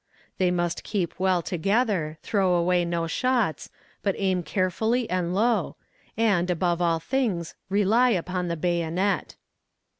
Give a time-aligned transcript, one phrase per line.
[0.39, 3.69] They must keep well together, throw away no shots,
[4.01, 5.75] but aim carefully and low,
[6.17, 9.35] and, above all things, rely upon the bayonet.